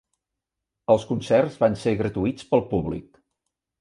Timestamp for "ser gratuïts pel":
1.83-2.67